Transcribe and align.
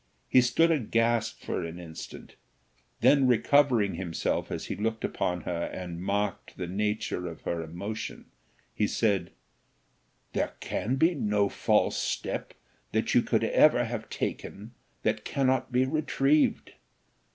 He 0.27 0.41
stood 0.41 0.71
aghast 0.71 1.43
for 1.45 1.63
an 1.63 1.77
instant, 1.79 2.33
then 3.01 3.27
recovering 3.27 3.93
himself 3.93 4.49
as 4.51 4.65
he 4.65 4.75
looked 4.75 5.03
upon 5.05 5.41
her 5.41 5.65
and 5.71 6.01
marked 6.01 6.57
the 6.57 6.65
nature 6.65 7.27
of 7.27 7.41
her 7.41 7.61
emotion, 7.61 8.25
he 8.73 8.87
said: 8.87 9.29
"There 10.33 10.53
can 10.59 10.95
be 10.95 11.13
no 11.13 11.49
false 11.49 11.97
step 11.97 12.55
that 12.93 13.13
you 13.13 13.21
could 13.21 13.43
ever 13.43 13.85
have 13.85 14.09
taken 14.09 14.73
that 15.03 15.23
cannot 15.23 15.71
be 15.71 15.85
retrieved. 15.85 16.71